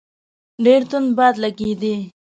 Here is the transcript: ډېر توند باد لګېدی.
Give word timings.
ډېر 0.63 0.81
توند 0.89 1.09
باد 1.17 1.35
لګېدی. 1.43 1.95